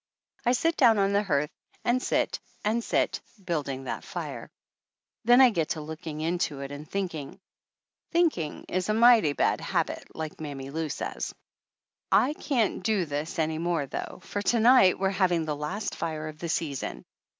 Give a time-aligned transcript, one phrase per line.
[0.47, 1.51] I sit down on the hearth
[1.85, 4.49] and sit and sit, building that fire.
[5.25, 7.39] Then I get to looking into it and thinking.
[8.11, 11.35] Thinking is a mighty bad habit, like Mammy Lou says.
[12.11, 16.27] I can't do this any more though for to night we're having the last fire
[16.29, 17.05] of the season.